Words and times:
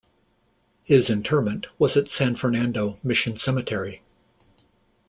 His 0.81 1.11
interment 1.11 1.67
was 1.77 1.95
at 1.95 2.09
San 2.09 2.33
Fernando 2.35 2.97
Mission 3.03 3.37
Cemetery. 3.37 4.01